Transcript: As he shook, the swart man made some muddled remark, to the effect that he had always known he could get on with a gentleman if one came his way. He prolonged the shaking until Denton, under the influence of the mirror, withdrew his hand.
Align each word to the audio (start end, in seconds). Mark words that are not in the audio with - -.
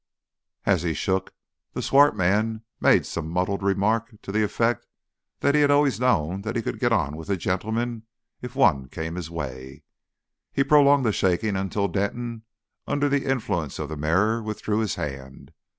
As 0.65 0.81
he 0.81 0.95
shook, 0.95 1.31
the 1.73 1.83
swart 1.83 2.15
man 2.15 2.63
made 2.79 3.05
some 3.05 3.29
muddled 3.29 3.61
remark, 3.61 4.19
to 4.23 4.31
the 4.31 4.43
effect 4.43 4.87
that 5.41 5.53
he 5.53 5.61
had 5.61 5.69
always 5.69 5.99
known 5.99 6.41
he 6.41 6.63
could 6.63 6.79
get 6.79 6.91
on 6.91 7.15
with 7.15 7.29
a 7.29 7.37
gentleman 7.37 8.07
if 8.41 8.55
one 8.55 8.87
came 8.87 9.13
his 9.13 9.29
way. 9.29 9.83
He 10.51 10.63
prolonged 10.63 11.05
the 11.05 11.11
shaking 11.11 11.55
until 11.55 11.87
Denton, 11.87 12.41
under 12.87 13.09
the 13.09 13.29
influence 13.29 13.77
of 13.77 13.89
the 13.89 13.95
mirror, 13.95 14.41
withdrew 14.41 14.79
his 14.79 14.95
hand. 14.95 15.51